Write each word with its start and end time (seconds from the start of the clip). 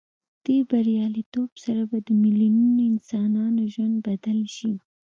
دې 0.45 0.57
بریالیتوب 0.69 1.49
سره 1.65 1.83
به 1.89 1.97
د 2.07 2.09
میلیونونو 2.23 2.79
انسانانو 2.91 3.61
ژوند 3.73 3.95
بدل 4.07 4.39
شي. 4.55 4.73